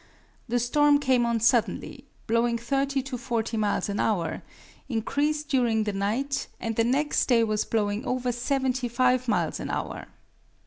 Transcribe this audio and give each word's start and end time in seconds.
The 0.47 0.57
storm 0.57 0.97
came 0.97 1.27
on 1.27 1.39
suddenly, 1.39 2.05
blowing 2.25 2.57
30 2.57 3.03
to 3.03 3.19
40 3.19 3.55
miles 3.57 3.87
an 3.87 3.99
hour. 3.99 4.41
It 4.89 4.93
increased 4.97 5.47
during 5.49 5.83
the 5.83 5.93
night, 5.93 6.47
and 6.59 6.75
the 6.75 6.83
next 6.83 7.27
day 7.27 7.43
was 7.43 7.65
blowing 7.65 8.03
over 8.07 8.31
75 8.31 9.27
miles 9.27 9.59
an 9.59 9.69
hour. 9.69 10.07